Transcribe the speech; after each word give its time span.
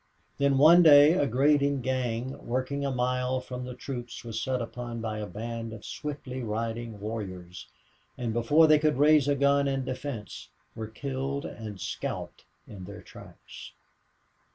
Then, 0.39 0.57
one 0.57 0.81
day, 0.81 1.13
a 1.13 1.27
grading 1.27 1.81
gang 1.81 2.43
working 2.47 2.83
a 2.83 2.89
mile 2.89 3.39
from 3.39 3.65
the 3.65 3.75
troops 3.75 4.23
was 4.25 4.41
set 4.41 4.59
upon 4.59 4.99
by 4.99 5.19
a 5.19 5.27
band 5.27 5.73
of 5.73 5.85
swiftly 5.85 6.41
riding 6.41 6.99
warriors, 6.99 7.67
and 8.17 8.33
before 8.33 8.65
they 8.65 8.79
could 8.79 8.97
raise 8.97 9.27
a 9.27 9.35
gun 9.35 9.67
in 9.67 9.85
defense 9.85 10.49
were 10.73 10.87
killed 10.87 11.45
and 11.45 11.79
scalped 11.79 12.45
in 12.67 12.85
their 12.85 13.03
tracks. 13.03 13.73